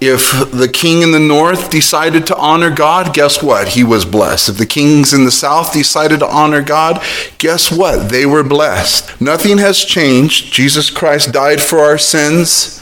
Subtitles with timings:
[0.00, 3.68] If the king in the north decided to honor God, guess what?
[3.68, 4.50] He was blessed.
[4.50, 7.02] If the kings in the south decided to honor God,
[7.38, 8.10] guess what?
[8.10, 9.20] They were blessed.
[9.20, 10.52] Nothing has changed.
[10.52, 12.80] Jesus Christ died for our sins,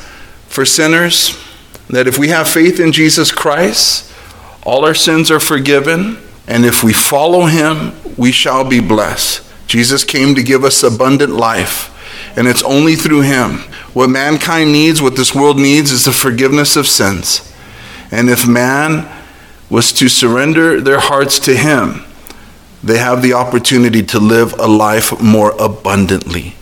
[0.48, 1.38] for sinners.
[1.88, 4.10] That if we have faith in Jesus Christ,
[4.64, 6.18] all our sins are forgiven.
[6.48, 9.46] And if we follow him, we shall be blessed.
[9.66, 11.90] Jesus came to give us abundant life.
[12.36, 13.60] And it's only through him.
[13.94, 17.52] What mankind needs, what this world needs, is the forgiveness of sins.
[18.10, 19.08] And if man
[19.68, 22.04] was to surrender their hearts to him,
[22.82, 26.54] they have the opportunity to live a life more abundantly.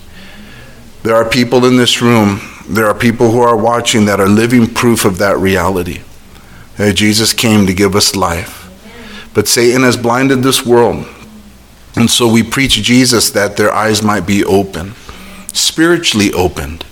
[1.03, 4.67] There are people in this room, there are people who are watching that are living
[4.67, 6.03] proof of that reality.
[6.77, 8.69] That Jesus came to give us life.
[9.35, 11.07] But Satan has blinded this world.
[11.97, 14.95] And so we preach Jesus that their eyes might be open
[15.53, 16.85] spiritually opened.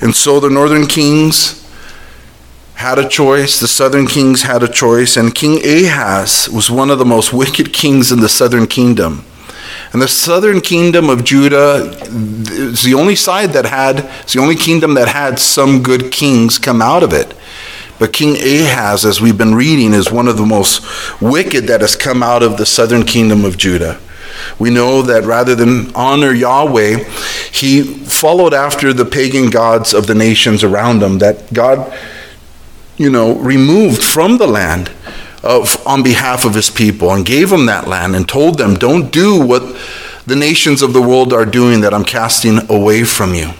[0.00, 1.68] And so the northern kings
[2.74, 6.98] had a choice, the southern kings had a choice, and King Ahaz was one of
[6.98, 9.24] the most wicked kings in the southern kingdom.
[9.92, 11.90] And the southern kingdom of Judah
[12.50, 16.58] is the only side that had, it's the only kingdom that had some good kings
[16.58, 17.34] come out of it.
[17.98, 21.96] But King Ahaz, as we've been reading, is one of the most wicked that has
[21.96, 23.98] come out of the southern kingdom of Judah.
[24.58, 27.04] We know that rather than honor Yahweh,
[27.52, 31.96] he followed after the pagan gods of the nations around him that God,
[32.96, 34.90] you know, removed from the land
[35.42, 39.12] of, on behalf of his people and gave them that land and told them, don't
[39.12, 39.62] do what
[40.26, 43.50] the nations of the world are doing that I'm casting away from you.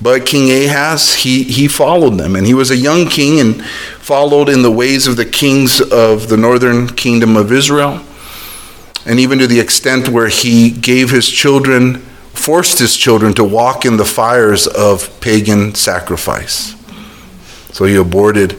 [0.00, 3.64] But King Ahaz, he, he followed them, and he was a young king and
[4.00, 8.02] followed in the ways of the kings of the northern kingdom of Israel
[9.08, 11.96] and even to the extent where he gave his children,
[12.34, 16.74] forced his children to walk in the fires of pagan sacrifice.
[17.72, 18.52] So he aborted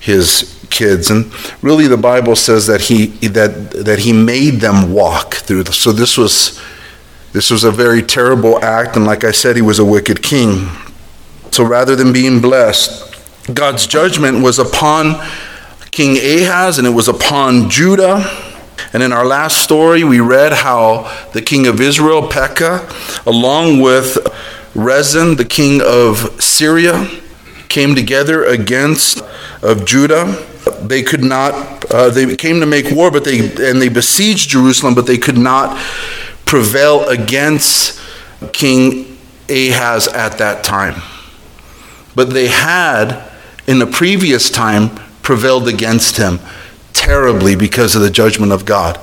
[0.00, 1.10] his kids.
[1.10, 1.30] And
[1.62, 6.16] really the bible says that he that that he made them walk through so this
[6.16, 6.58] was
[7.34, 8.96] this was a very terrible act.
[8.96, 10.68] And like i said he was a wicked king.
[11.50, 13.10] So rather than being blessed
[13.52, 15.22] god's judgment was upon
[15.90, 18.51] king ahaz and it was upon judah
[18.92, 22.88] and in our last story, we read how the king of Israel, Pekah,
[23.26, 24.18] along with
[24.74, 27.08] Rezin, the king of Syria,
[27.68, 29.22] came together against
[29.62, 30.26] of Judah.
[30.80, 31.90] They could not.
[31.90, 35.38] Uh, they came to make war, but they and they besieged Jerusalem, but they could
[35.38, 35.78] not
[36.44, 38.00] prevail against
[38.52, 41.02] King Ahaz at that time.
[42.14, 43.30] But they had,
[43.66, 44.90] in the previous time,
[45.22, 46.40] prevailed against him
[46.92, 49.00] terribly because of the judgment of God.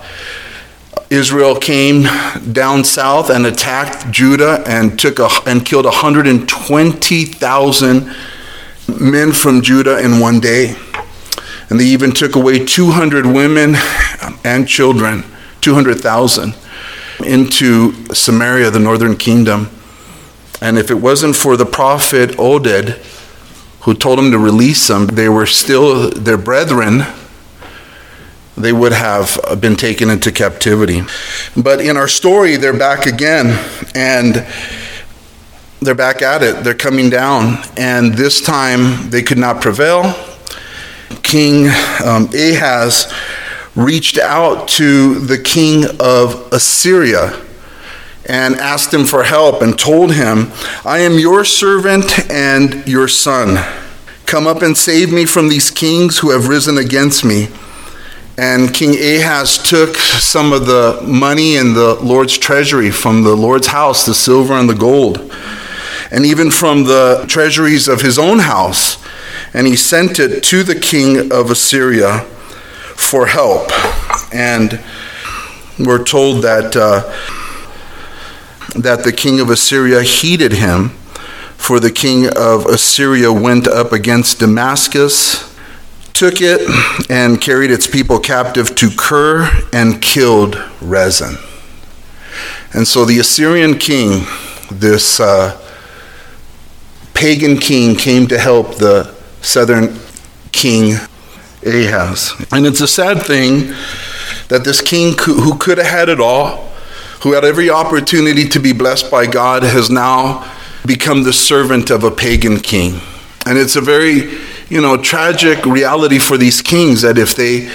[1.09, 2.03] Israel came
[2.51, 8.15] down south and attacked Judah and took a, and killed 120,000
[8.99, 10.75] men from Judah in one day.
[11.69, 13.75] And they even took away 200 women
[14.43, 15.23] and children,
[15.61, 16.53] 200,000,
[17.25, 19.71] into Samaria, the northern kingdom.
[20.61, 22.97] And if it wasn't for the prophet Oded,
[23.81, 27.05] who told them to release them, they were still their brethren
[28.59, 31.01] they would have been taken into captivity.
[31.55, 33.57] But in our story, they're back again,
[33.95, 34.45] and
[35.81, 36.63] they're back at it.
[36.63, 40.13] They're coming down, and this time they could not prevail.
[41.23, 41.67] King
[42.03, 43.11] um, Ahaz
[43.75, 47.41] reached out to the king of Assyria
[48.25, 50.51] and asked him for help and told him,
[50.85, 53.65] I am your servant and your son.
[54.25, 57.47] Come up and save me from these kings who have risen against me.
[58.39, 63.67] And King Ahaz took some of the money in the Lord's treasury from the Lord's
[63.67, 65.29] house, the silver and the gold,
[66.09, 68.97] and even from the treasuries of his own house.
[69.53, 72.19] And he sent it to the king of Assyria
[72.95, 73.71] for help.
[74.33, 74.79] And
[75.77, 77.01] we're told that, uh,
[78.79, 80.91] that the king of Assyria heeded him,
[81.57, 85.48] for the king of Assyria went up against Damascus
[86.19, 86.59] took it
[87.09, 91.37] and carried its people captive to Kir and killed Rezin.
[92.73, 94.25] And so the Assyrian king,
[94.69, 95.57] this uh,
[97.13, 99.97] pagan king, came to help the southern
[100.51, 100.95] king
[101.65, 102.33] Ahaz.
[102.51, 103.73] And it's a sad thing
[104.49, 106.67] that this king who could have had it all,
[107.21, 110.53] who had every opportunity to be blessed by God, has now
[110.85, 112.99] become the servant of a pagan king.
[113.45, 114.37] And it's a very,
[114.69, 117.71] you know, tragic reality for these kings that if they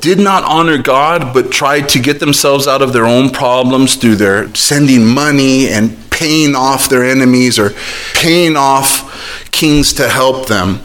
[0.00, 4.16] did not honor God but tried to get themselves out of their own problems through
[4.16, 7.70] their sending money and paying off their enemies or
[8.14, 10.80] paying off kings to help them,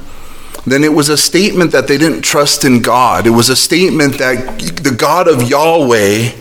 [0.66, 3.26] then it was a statement that they didn't trust in God.
[3.26, 6.32] It was a statement that the God of Yahweh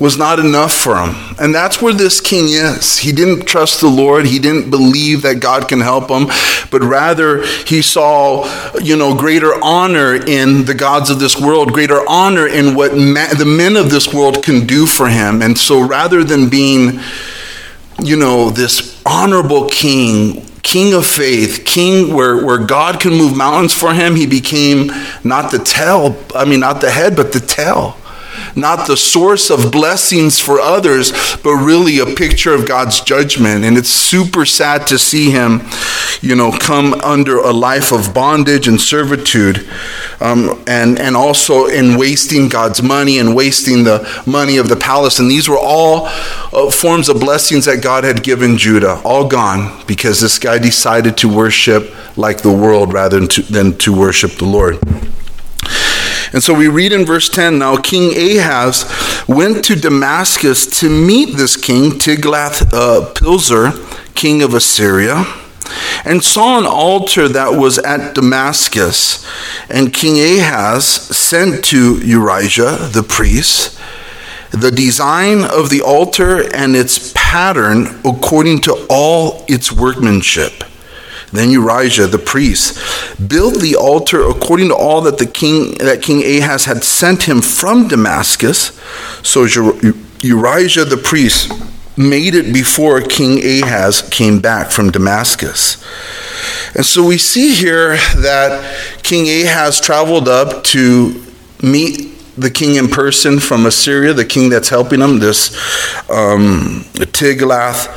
[0.00, 1.14] was not enough for him.
[1.38, 2.96] And that's where this king is.
[2.96, 4.24] He didn't trust the Lord.
[4.24, 6.26] He didn't believe that God can help him,
[6.70, 8.46] but rather he saw,
[8.80, 13.34] you know, greater honor in the gods of this world, greater honor in what ma-
[13.34, 15.42] the men of this world can do for him.
[15.42, 17.00] And so rather than being,
[18.02, 23.74] you know, this honorable king, king of faith, king where, where God can move mountains
[23.74, 24.90] for him, he became
[25.24, 27.99] not the tail, I mean, not the head, but the tail
[28.56, 31.12] not the source of blessings for others,
[31.42, 33.64] but really a picture of God's judgment.
[33.64, 35.62] And it's super sad to see him,
[36.20, 39.68] you know, come under a life of bondage and servitude,
[40.20, 45.18] um, and, and also in wasting God's money and wasting the money of the palace.
[45.18, 46.06] And these were all
[46.52, 51.16] uh, forms of blessings that God had given Judah, all gone because this guy decided
[51.18, 54.78] to worship like the world rather than to, than to worship the Lord.
[56.32, 58.84] And so we read in verse 10 now King Ahaz
[59.28, 65.24] went to Damascus to meet this king, Tiglath-Pileser, uh, king of Assyria,
[66.04, 69.26] and saw an altar that was at Damascus.
[69.68, 73.78] And King Ahaz sent to Urijah the priest
[74.52, 80.64] the design of the altar and its pattern according to all its workmanship.
[81.32, 82.78] Then Urijah the priest
[83.28, 87.40] built the altar according to all that the king that King Ahaz had sent him
[87.40, 88.78] from Damascus.
[89.22, 91.52] So Urijah the priest
[91.96, 95.84] made it before King Ahaz came back from Damascus.
[96.74, 101.24] And so we see here that King Ahaz traveled up to
[101.62, 105.54] meet the king in person from Assyria, the king that's helping him, this
[106.08, 107.88] um, Tiglath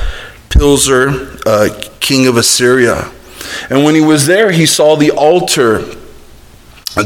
[0.49, 3.09] Pileser, uh, king of Assyria.
[3.69, 5.83] And when he was there, he saw the altar,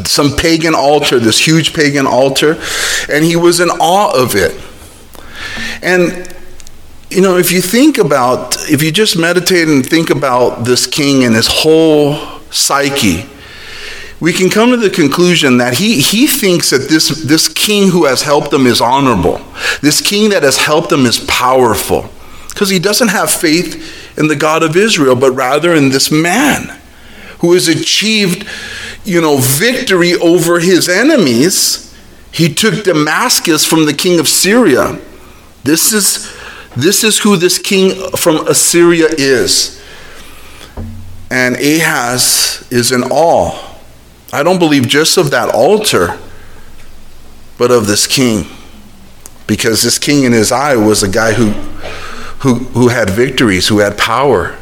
[0.05, 2.61] some pagan altar, this huge pagan altar,
[3.09, 4.59] and he was in awe of it.
[5.81, 6.33] And
[7.09, 11.23] you know, if you think about, if you just meditate and think about this king
[11.23, 12.15] and his whole
[12.51, 13.25] psyche,
[14.19, 18.05] we can come to the conclusion that he, he thinks that this, this king who
[18.05, 19.39] has helped him is honorable.
[19.81, 22.09] This king that has helped him is powerful.
[22.49, 26.79] Because he doesn't have faith in the God of Israel, but rather in this man
[27.39, 28.47] who has achieved,
[29.03, 31.83] you know, victory over his enemies.
[32.31, 34.99] He took Damascus from the king of Syria.
[35.63, 36.31] This is,
[36.75, 39.81] this is who this king from Assyria is.
[41.29, 43.75] And Ahaz is in awe.
[44.31, 46.19] I don't believe just of that altar,
[47.57, 48.45] but of this king.
[49.45, 51.53] Because this king in his eye was a guy who
[52.39, 54.57] who, who had victories, who had power.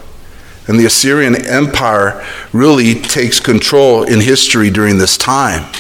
[0.67, 5.71] And the Assyrian Empire really takes control in history during this time.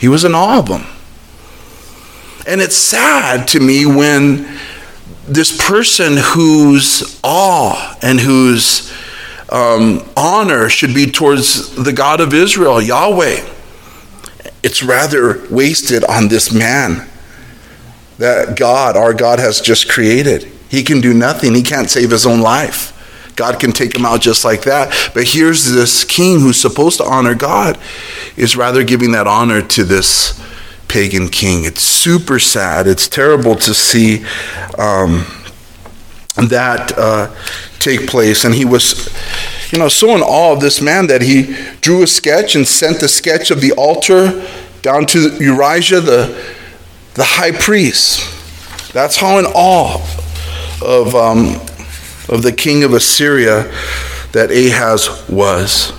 [0.00, 0.86] He was in awe of them.
[2.46, 4.58] And it's sad to me when
[5.28, 8.92] this person whose awe and whose
[9.50, 13.48] um, honor should be towards the God of Israel, Yahweh,
[14.62, 17.08] it's rather wasted on this man
[18.18, 20.51] that God, our God, has just created.
[20.72, 22.88] He can do nothing, he can't save his own life.
[23.36, 25.10] God can take him out just like that.
[25.12, 27.78] But here's this king who's supposed to honor God,
[28.38, 30.42] is rather giving that honor to this
[30.88, 31.64] pagan king.
[31.64, 32.86] It's super sad.
[32.86, 34.24] It's terrible to see
[34.78, 35.26] um,
[36.36, 37.34] that uh,
[37.78, 38.46] take place.
[38.46, 39.14] And he was,
[39.72, 43.00] you know, so in awe of this man that he drew a sketch and sent
[43.00, 44.48] the sketch of the altar
[44.80, 46.54] down to Urijah, the,
[47.12, 48.92] the high priest.
[48.94, 50.00] That's how in awe
[50.82, 51.54] of, um,
[52.28, 53.72] of the king of Assyria
[54.32, 55.92] that Ahaz was.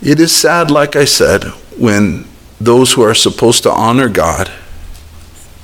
[0.00, 1.44] It is sad, like I said,
[1.76, 2.24] when
[2.60, 4.50] those who are supposed to honor God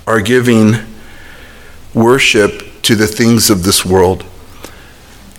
[0.07, 0.75] are giving
[1.95, 4.25] worship to the things of this world,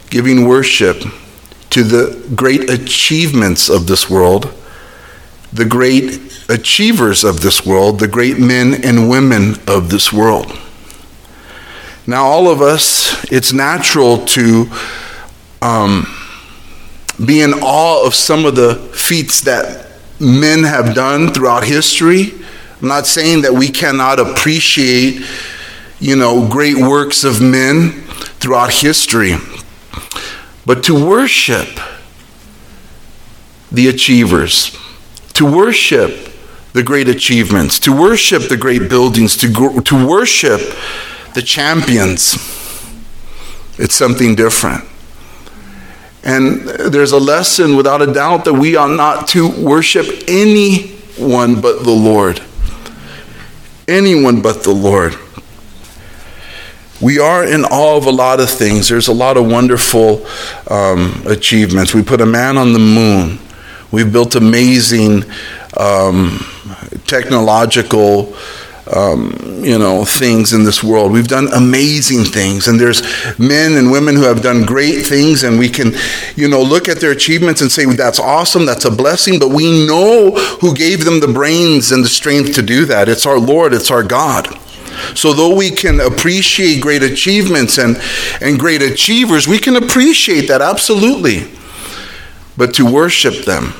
[0.09, 1.03] giving worship
[1.71, 4.53] to the great achievements of this world,
[5.51, 10.57] the great achievers of this world, the great men and women of this world.
[12.07, 14.69] Now, all of us, it's natural to
[15.61, 16.05] um,
[17.25, 19.87] be in awe of some of the feats that
[20.19, 22.33] men have done throughout history.
[22.81, 25.25] I'm not saying that we cannot appreciate,
[25.99, 28.03] you know, great works of men
[28.39, 29.35] throughout history.
[30.65, 31.79] But to worship
[33.71, 34.77] the achievers,
[35.33, 36.29] to worship
[36.73, 40.61] the great achievements, to worship the great buildings, to, to worship
[41.35, 42.33] the champions,
[43.77, 44.83] it's something different.
[46.23, 51.83] And there's a lesson without a doubt that we are not to worship anyone but
[51.83, 52.41] the Lord.
[53.87, 55.15] Anyone but the Lord.
[57.01, 58.87] We are in awe of a lot of things.
[58.87, 60.25] There's a lot of wonderful
[60.67, 61.93] um, achievements.
[61.93, 63.37] We put a man on the moon.
[63.91, 65.25] We've built amazing
[65.77, 66.39] um,
[67.05, 68.35] technological,
[68.93, 71.11] um, you know, things in this world.
[71.11, 73.01] We've done amazing things, and there's
[73.39, 75.93] men and women who have done great things, and we can,
[76.35, 79.39] you know, look at their achievements and say that's awesome, that's a blessing.
[79.39, 83.09] But we know who gave them the brains and the strength to do that.
[83.09, 83.73] It's our Lord.
[83.73, 84.47] It's our God.
[85.15, 88.01] So, though we can appreciate great achievements and,
[88.41, 91.51] and great achievers, we can appreciate that absolutely.
[92.55, 93.73] But to worship them,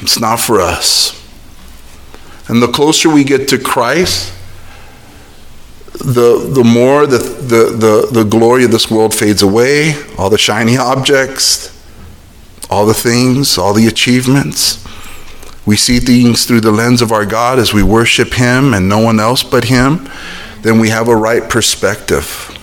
[0.00, 1.17] it's not for us.
[2.48, 4.32] And the closer we get to Christ,
[5.92, 10.38] the, the more the, the, the, the glory of this world fades away, all the
[10.38, 11.74] shiny objects,
[12.70, 14.84] all the things, all the achievements.
[15.66, 18.98] We see things through the lens of our God as we worship Him and no
[18.98, 20.08] one else but Him,
[20.62, 22.54] then we have a right perspective.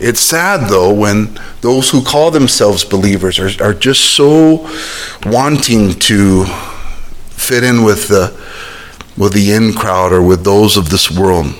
[0.00, 4.68] It's sad, though, when those who call themselves believers are, are just so
[5.24, 6.44] wanting to
[7.44, 8.32] fit in with the,
[9.16, 11.54] with the in crowd or with those of this world.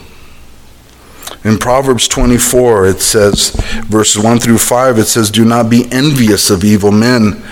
[1.45, 3.51] In Proverbs 24, it says,
[3.87, 7.43] verses 1 through 5, it says, Do not be envious of evil men,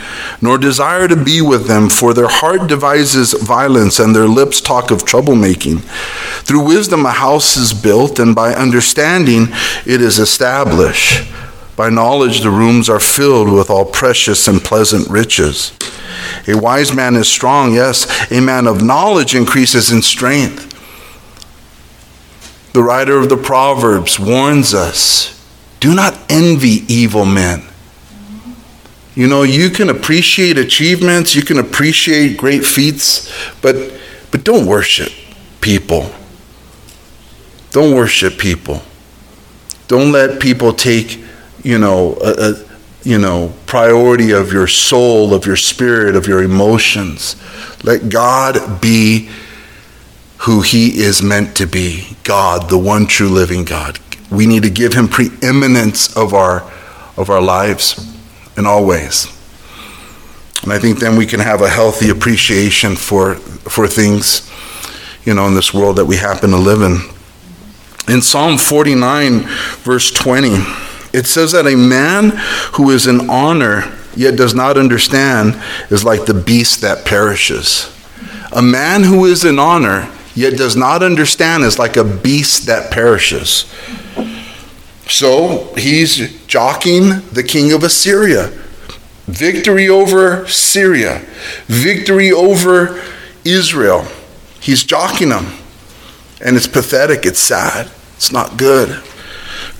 [0.41, 4.91] nor desire to be with them, for their heart devises violence, and their lips talk
[4.91, 5.83] of troublemaking.
[6.43, 9.49] Through wisdom a house is built, and by understanding
[9.85, 11.31] it is established.
[11.77, 15.73] By knowledge the rooms are filled with all precious and pleasant riches.
[16.49, 20.69] A wise man is strong, yes, a man of knowledge increases in strength.
[22.73, 25.38] The writer of the Proverbs warns us
[25.81, 27.64] do not envy evil men.
[29.14, 33.92] You know, you can appreciate achievements, you can appreciate great feats, but,
[34.31, 35.12] but don't worship
[35.61, 36.11] people.
[37.73, 38.83] Don't worship people.
[39.88, 41.23] Don't let people take,
[41.62, 42.72] you know, a, a
[43.04, 47.37] you know, priority of your soul, of your spirit, of your emotions.
[47.85, 49.28] Let God be
[50.38, 53.99] who he is meant to be God, the one true living God.
[54.30, 56.62] We need to give him preeminence of our,
[57.16, 58.09] of our lives
[58.56, 59.26] in all ways.
[60.62, 64.50] And I think then we can have a healthy appreciation for, for things,
[65.25, 66.99] you know, in this world that we happen to live in.
[68.12, 69.40] In Psalm 49,
[69.82, 70.56] verse 20,
[71.12, 72.33] it says that a man
[72.75, 77.90] who is in honor yet does not understand is like the beast that perishes.
[78.52, 82.90] A man who is in honor yet does not understand is like a beast that
[82.90, 83.73] perishes.
[85.09, 88.50] So he's jockeying the king of Assyria.
[89.26, 91.25] Victory over Syria,
[91.66, 93.02] victory over
[93.45, 94.07] Israel.
[94.61, 95.47] He's jockeying them.
[96.40, 99.02] And it's pathetic, it's sad, it's not good.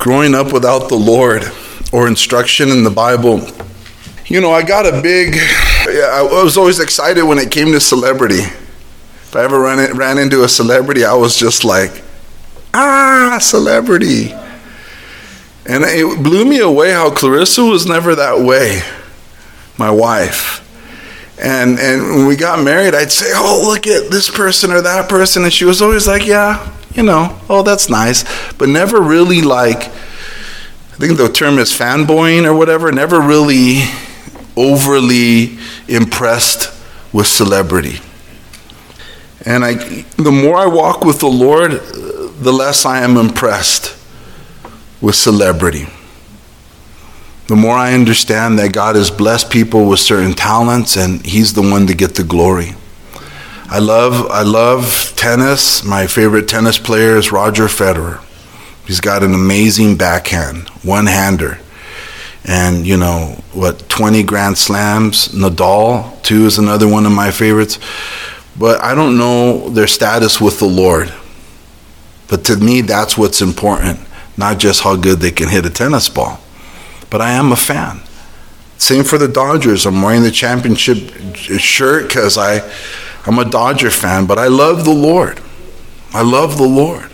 [0.03, 1.45] Growing up without the Lord
[1.93, 3.41] or instruction in the Bible.
[4.27, 8.41] You know, I got a big, I was always excited when it came to celebrity.
[8.41, 12.03] If I ever ran, ran into a celebrity, I was just like,
[12.75, 14.33] ah, celebrity.
[15.67, 18.83] And it blew me away how Clarissa was never that way,
[19.79, 20.59] my wife.
[21.41, 25.09] And, and when we got married, I'd say, oh, look at this person or that
[25.09, 25.45] person.
[25.45, 28.25] And she was always like, yeah, you know, oh, that's nice.
[28.55, 33.83] But never really like, I think the term is fanboying or whatever, never really
[34.57, 35.59] overly
[35.89, 36.73] impressed
[37.13, 37.99] with celebrity.
[39.45, 39.75] And I,
[40.17, 43.97] the more I walk with the Lord, the less I am impressed
[45.01, 45.87] with celebrity.
[47.49, 51.63] The more I understand that God has blessed people with certain talents and He's the
[51.63, 52.75] one to get the glory.
[53.73, 55.83] I love, I love tennis.
[55.83, 58.23] My favorite tennis player is Roger Federer.
[58.87, 61.59] He's got an amazing backhand, one hander.
[62.45, 65.29] And, you know, what, 20 Grand Slams?
[65.29, 67.79] Nadal, too, is another one of my favorites
[68.59, 71.13] but I don't know their status with the Lord.
[72.29, 74.01] But to me, that's what's important,
[74.37, 76.41] not just how good they can hit a tennis ball.
[77.11, 78.01] But I am a fan.
[78.79, 79.87] Same for the Dodgers.
[79.87, 82.61] I'm wearing the championship shirt because I,
[83.27, 85.41] I'm a Dodger fan, but I love the Lord.
[86.13, 87.11] I love the Lord.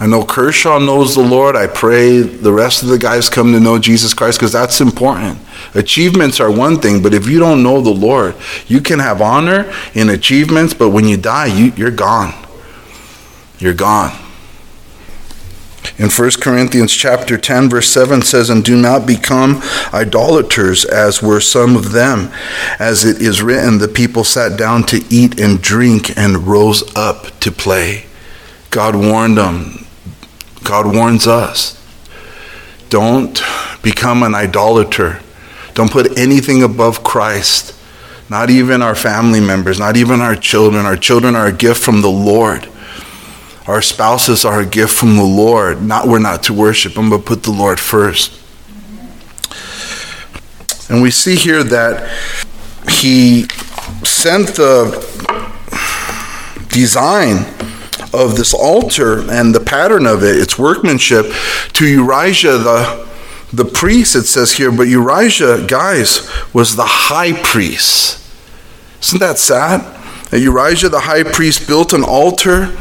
[0.00, 1.56] I know Kershaw knows the Lord.
[1.56, 5.40] I pray the rest of the guys come to know Jesus Christ because that's important.
[5.74, 8.36] Achievements are one thing, but if you don't know the Lord,
[8.68, 12.32] you can have honor in achievements, but when you die, you, you're gone.
[13.58, 14.16] You're gone.
[15.96, 21.40] In 1 Corinthians chapter 10 verse 7 says and do not become idolaters as were
[21.40, 22.30] some of them
[22.78, 27.38] as it is written the people sat down to eat and drink and rose up
[27.40, 28.04] to play.
[28.70, 29.86] God warned them.
[30.64, 31.74] God warns us.
[32.90, 33.42] Don't
[33.82, 35.20] become an idolater.
[35.74, 37.74] Don't put anything above Christ.
[38.30, 40.84] Not even our family members, not even our children.
[40.84, 42.68] Our children are a gift from the Lord.
[43.68, 45.82] Our spouses are a gift from the Lord.
[45.82, 48.32] Not we're not to worship them, but put the Lord first.
[50.90, 52.08] And we see here that
[52.88, 53.42] he
[54.04, 55.06] sent the
[56.70, 57.44] design
[58.14, 63.08] of this altar and the pattern of it, its workmanship, to Urijah the
[63.52, 68.22] the priest, it says here, but Urijah, guys, was the high priest.
[69.02, 69.80] Isn't that sad?
[70.30, 72.76] That Urijah the high priest built an altar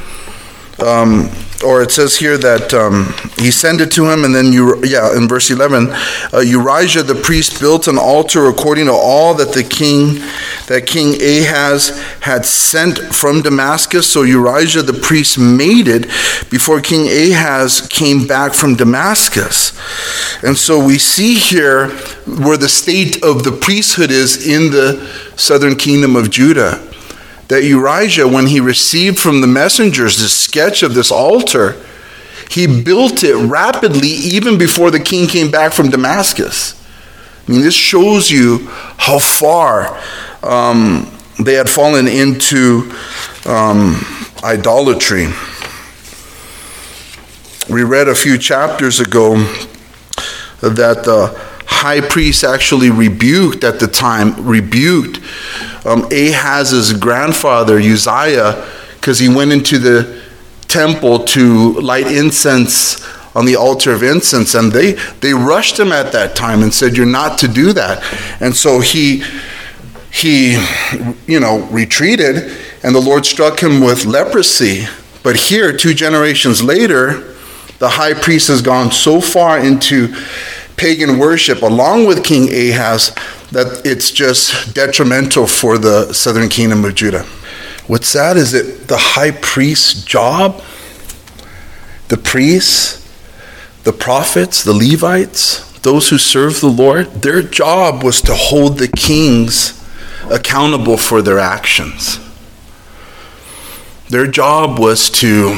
[0.79, 1.29] um,
[1.65, 5.17] or it says here that um, he sent it to him, and then you, yeah,
[5.17, 9.63] in verse eleven, uh, Urijah the priest built an altar according to all that the
[9.63, 10.21] king,
[10.67, 14.07] that King Ahaz had sent from Damascus.
[14.11, 16.03] So Urijah the priest made it
[16.51, 19.77] before King Ahaz came back from Damascus,
[20.43, 21.89] and so we see here
[22.27, 26.86] where the state of the priesthood is in the southern kingdom of Judah
[27.47, 31.75] that Urijah, when he received from the messengers the sketch of this altar,
[32.49, 36.73] he built it rapidly even before the king came back from Damascus.
[37.47, 39.97] I mean, this shows you how far
[40.43, 41.11] um,
[41.43, 42.91] they had fallen into
[43.45, 44.01] um,
[44.43, 45.27] idolatry.
[47.69, 49.35] We read a few chapters ago
[50.61, 51.33] that the
[51.65, 55.19] high priest actually rebuked at the time, rebuked
[55.87, 60.21] um, Ahaz's grandfather, Uzziah, because he went into the
[60.67, 64.53] temple to light incense on the altar of incense.
[64.53, 68.03] And they, they rushed him at that time and said, You're not to do that.
[68.41, 69.23] And so he,
[70.11, 70.61] he,
[71.25, 72.51] you know, retreated,
[72.83, 74.87] and the Lord struck him with leprosy.
[75.23, 77.35] But here, two generations later,
[77.79, 80.13] the high priest has gone so far into
[80.75, 83.15] pagan worship, along with King Ahaz,
[83.51, 87.23] that it's just detrimental for the southern kingdom of Judah.
[87.87, 90.61] What's sad is that the high priest's job,
[92.09, 93.03] the priests,
[93.83, 98.89] the prophets, the Levites, those who serve the Lord, their job was to hold the
[98.89, 99.73] kings
[100.29, 102.19] accountable for their actions.
[104.09, 105.57] Their job was to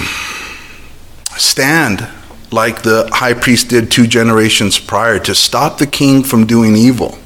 [1.38, 2.08] stand
[2.52, 7.18] like the high priest did two generations prior to stop the king from doing evil.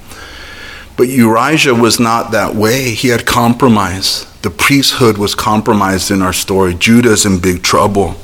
[0.96, 2.92] But Urijah was not that way.
[2.92, 4.28] He had compromised.
[4.44, 6.74] The priesthood was compromised in our story.
[6.74, 8.16] Judah's in big trouble.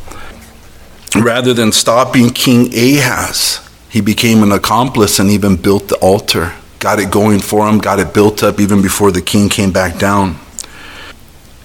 [1.16, 6.54] Rather than stopping King Ahaz, he became an accomplice and even built the altar.
[6.78, 9.98] Got it going for him, got it built up even before the king came back
[9.98, 10.38] down.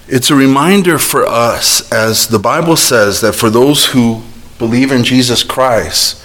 [0.07, 4.23] It's a reminder for us, as the Bible says, that for those who
[4.57, 6.21] believe in Jesus Christ,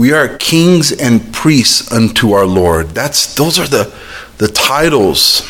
[0.00, 2.88] we are kings and priests unto our Lord.
[2.94, 3.94] That's those are the
[4.38, 5.42] the titles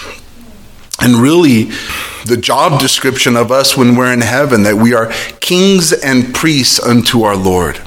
[1.01, 1.71] and really
[2.27, 6.81] the job description of us when we're in heaven that we are kings and priests
[6.81, 7.81] unto our Lord.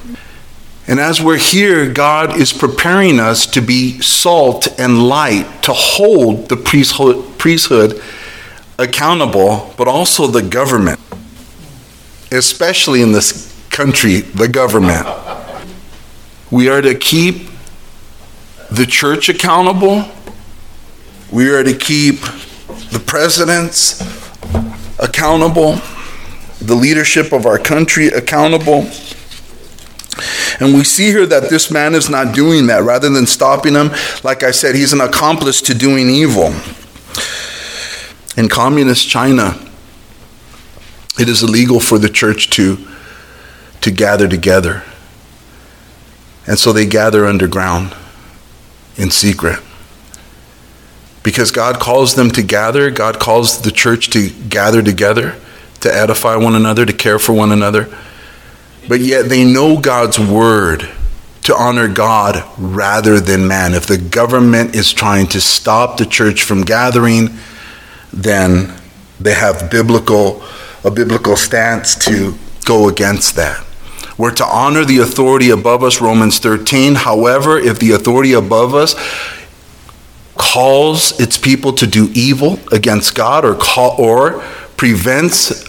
[0.88, 6.48] And as we're here, God is preparing us to be salt and light, to hold
[6.48, 8.02] the priesthood, priesthood
[8.80, 11.02] accountable, but also the government,
[12.32, 15.06] especially in this country, the government.
[16.54, 17.50] We are to keep
[18.72, 20.06] the church accountable
[21.34, 22.20] we are to keep
[22.92, 24.00] the presidents
[25.00, 25.82] accountable,
[26.62, 28.88] the leadership of our country accountable.
[30.60, 32.84] And we see here that this man is not doing that.
[32.84, 33.90] Rather than stopping him,
[34.24, 36.54] like I said, he's an accomplice to doing evil.
[38.38, 39.56] In communist China,
[41.20, 42.78] it is illegal for the church to,
[43.82, 44.84] to gather together.
[46.46, 47.96] And so they gather underground
[48.98, 49.60] in secret
[51.24, 52.92] because God calls them to gather.
[52.92, 55.40] God calls the church to gather together,
[55.80, 57.90] to edify one another, to care for one another.
[58.88, 60.90] But yet they know God's word
[61.44, 63.74] to honor God rather than man.
[63.74, 67.38] If the government is trying to stop the church from gathering,
[68.12, 68.74] then
[69.20, 70.44] they have biblical
[70.86, 73.66] a biblical stance to go against that.
[74.18, 76.96] We're to honor the authority above us, Romans 13.
[76.96, 78.96] However, if the authority above us
[80.36, 84.44] calls its people to do evil against God or call, or
[84.78, 85.64] prevents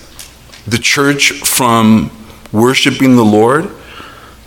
[0.67, 2.11] the church from
[2.53, 3.71] worshiping the Lord,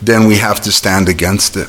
[0.01, 1.67] then we have to stand against it.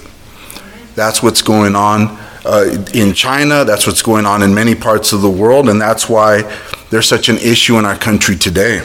[0.94, 5.22] That's what's going on uh, in China, that's what's going on in many parts of
[5.22, 6.42] the world, and that's why
[6.90, 8.80] there's such an issue in our country today.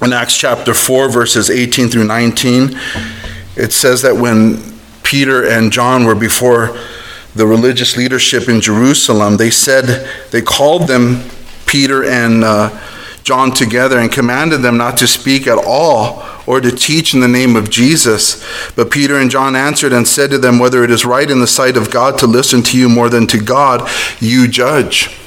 [0.00, 2.70] In Acts chapter 4, verses 18 through 19,
[3.56, 4.62] it says that when
[5.02, 6.78] Peter and John were before
[7.34, 11.24] the religious leadership in Jerusalem, they said, they called them,
[11.66, 12.80] Peter and uh,
[13.24, 17.26] John, together and commanded them not to speak at all or to teach in the
[17.26, 18.42] name of Jesus.
[18.76, 21.46] But Peter and John answered and said to them, Whether it is right in the
[21.48, 25.18] sight of God to listen to you more than to God, you judge.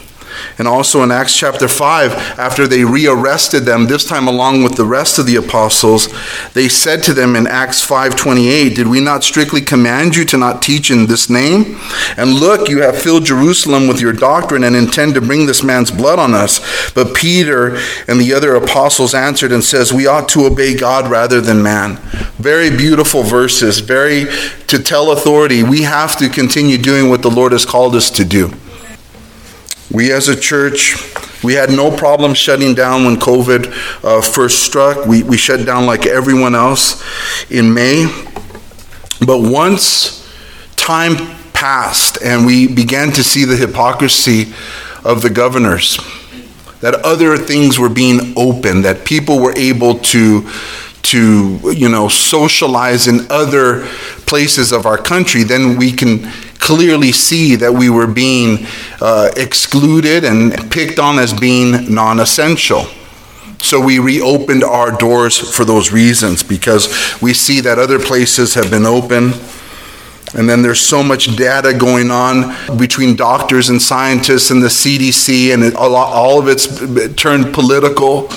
[0.57, 4.85] And also in Acts chapter 5, after they rearrested them, this time along with the
[4.85, 6.09] rest of the apostles,
[6.53, 10.61] they said to them in Acts 5:28, "Did we not strictly command you to not
[10.61, 11.77] teach in this name?
[12.17, 15.91] And look, you have filled Jerusalem with your doctrine and intend to bring this man's
[15.91, 16.59] blood on us."
[16.93, 17.77] But Peter
[18.07, 21.97] and the other apostles answered and says, "We ought to obey God rather than man."
[22.39, 24.27] Very beautiful verses, very
[24.67, 28.23] to tell authority, we have to continue doing what the Lord has called us to
[28.23, 28.51] do.
[29.91, 30.95] We as a church,
[31.43, 35.05] we had no problem shutting down when COVID uh, first struck.
[35.05, 37.03] We, we shut down like everyone else
[37.51, 38.05] in May.
[39.25, 40.25] But once
[40.77, 41.15] time
[41.53, 44.53] passed and we began to see the hypocrisy
[45.03, 45.99] of the governors,
[46.79, 50.49] that other things were being opened, that people were able to
[51.03, 53.85] to you know socialize in other
[54.25, 56.29] places of our country, then we can
[56.61, 58.65] clearly see that we were being
[59.01, 62.85] uh, excluded and picked on as being non essential.
[63.57, 66.87] So we reopened our doors for those reasons because
[67.21, 69.33] we see that other places have been open.
[70.33, 75.53] And then there's so much data going on between doctors and scientists and the CDC,
[75.53, 78.29] and all of it's turned political.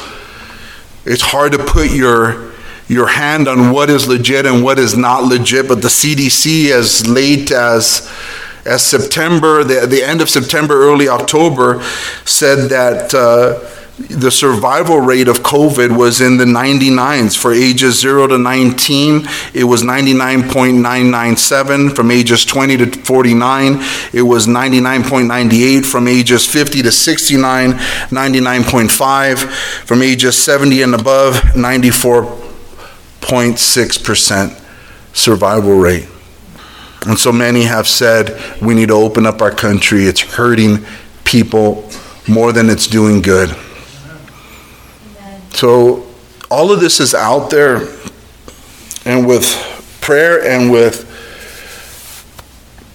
[1.05, 2.54] It's hard to put your
[2.89, 7.07] your hand on what is legit and what is not legit, but the CDC, as
[7.07, 8.11] late as
[8.67, 11.83] as September, the, the end of September, early October,
[12.25, 13.61] said that uh,
[14.09, 17.37] the survival rate of COVID was in the 99s.
[17.37, 21.95] For ages 0 to 19, it was 99.997.
[21.95, 23.75] From ages 20 to 49,
[24.13, 25.87] it was 99.98.
[25.87, 29.39] From ages 50 to 69, 99.5.
[29.85, 32.44] From ages 70 and above, 94.
[33.25, 34.61] 0.6%
[35.15, 36.09] survival rate.
[37.07, 40.05] And so many have said we need to open up our country.
[40.05, 40.85] It's hurting
[41.25, 41.91] people
[42.29, 43.55] more than it's doing good.
[45.53, 46.07] So
[46.51, 47.89] all of this is out there.
[49.07, 49.45] And with
[50.01, 51.11] prayer and with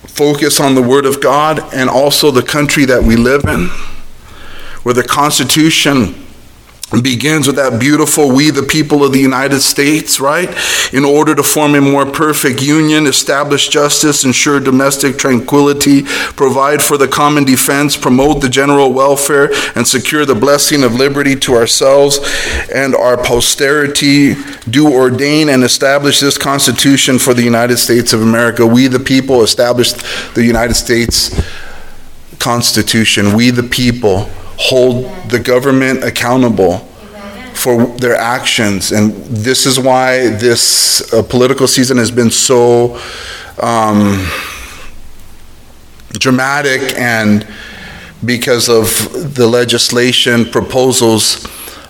[0.08, 3.68] focus on the Word of God and also the country that we live in,
[4.84, 6.26] where the Constitution
[7.04, 10.50] begins with that beautiful we the people of the united states right?
[10.92, 16.98] In order to form a more perfect union establish justice ensure domestic tranquility provide for
[16.98, 22.20] the common defense promote the general welfare and secure the blessing of liberty to ourselves
[22.74, 24.34] and our posterity
[24.70, 28.66] do ordain and establish this constitution for the united states of america.
[28.66, 29.98] We the people established
[30.34, 31.40] the united states
[32.40, 33.36] constitution.
[33.36, 36.80] We the people hold the government accountable
[37.54, 38.92] for their actions.
[38.92, 43.00] And this is why this uh, political season has been so
[43.62, 44.28] um,
[46.10, 47.48] dramatic and
[48.26, 51.46] because of the legislation proposals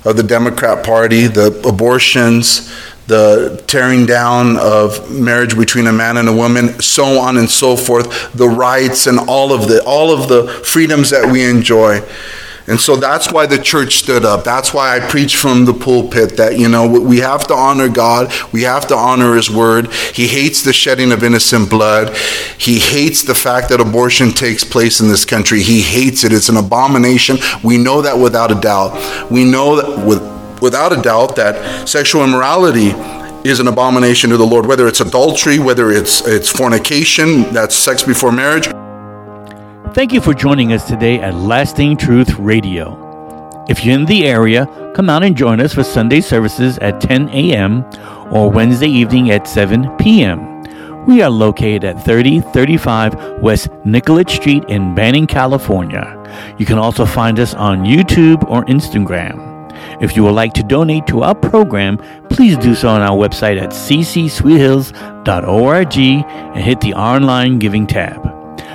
[0.05, 2.71] of the Democrat Party, the abortions,
[3.07, 7.75] the tearing down of marriage between a man and a woman, so on and so
[7.75, 11.99] forth, the rights and all of the all of the freedoms that we enjoy.
[12.69, 14.43] And so that's why the church stood up.
[14.43, 18.31] That's why I preach from the pulpit that, you know, we have to honor God.
[18.53, 19.91] We have to honor His word.
[19.91, 22.15] He hates the shedding of innocent blood.
[22.59, 25.63] He hates the fact that abortion takes place in this country.
[25.63, 26.31] He hates it.
[26.31, 27.37] It's an abomination.
[27.63, 29.31] We know that without a doubt.
[29.31, 32.91] We know that with, without a doubt that sexual immorality
[33.49, 38.03] is an abomination to the Lord, whether it's adultery, whether it's, it's fornication, that's sex
[38.03, 38.69] before marriage.
[39.93, 43.65] Thank you for joining us today at Lasting Truth Radio.
[43.67, 47.29] If you're in the area, come out and join us for Sunday services at 10
[47.29, 47.83] a.m.
[48.31, 50.61] or Wednesday evening at 7 p.m.
[51.07, 56.15] We are located at 3035 West Nicollet Street in Banning, California.
[56.59, 59.73] You can also find us on YouTube or Instagram.
[60.03, 61.97] If you would like to donate to our program,
[62.29, 68.38] please do so on our website at ccsweethills.org and hit the online giving tab.